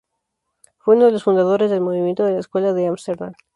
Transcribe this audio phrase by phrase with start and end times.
[0.79, 3.33] Fue uno de los fundadores del movimiento de la Escuela de Ámsterdam.